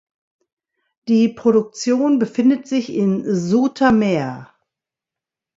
[1.07, 4.49] Die Produktion befindet sich in Zoetermeer.